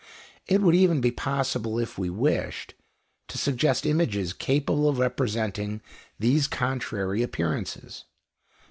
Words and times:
It 0.47 0.61
would 0.63 0.73
even 0.73 0.99
be 0.99 1.11
possible, 1.11 1.77
if 1.77 1.95
we 1.95 2.09
wished, 2.09 2.73
to 3.27 3.37
suggest 3.37 3.85
images 3.85 4.33
capable 4.33 4.89
of 4.89 4.97
representing 4.97 5.79
these 6.17 6.47
contrary 6.47 7.21
appearances. 7.21 8.05